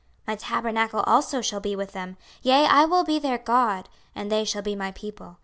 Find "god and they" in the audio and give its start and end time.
3.37-4.43